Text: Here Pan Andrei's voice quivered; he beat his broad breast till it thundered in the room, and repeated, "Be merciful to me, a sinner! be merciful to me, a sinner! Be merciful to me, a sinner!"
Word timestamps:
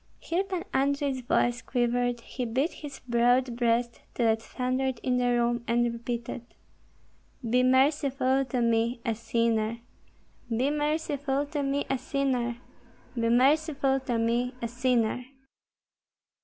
Here 0.19 0.43
Pan 0.43 0.63
Andrei's 0.73 1.21
voice 1.21 1.61
quivered; 1.61 2.21
he 2.21 2.43
beat 2.43 2.71
his 2.71 2.99
broad 3.07 3.55
breast 3.55 4.01
till 4.15 4.29
it 4.31 4.41
thundered 4.41 4.99
in 5.03 5.17
the 5.17 5.27
room, 5.29 5.63
and 5.67 5.93
repeated, 5.93 6.41
"Be 7.47 7.61
merciful 7.61 8.43
to 8.45 8.61
me, 8.61 8.99
a 9.05 9.13
sinner! 9.13 9.77
be 10.49 10.71
merciful 10.71 11.45
to 11.45 11.61
me, 11.61 11.85
a 11.87 11.99
sinner! 11.99 12.57
Be 13.13 13.29
merciful 13.29 13.99
to 13.99 14.17
me, 14.17 14.55
a 14.59 14.67
sinner!" 14.67 15.23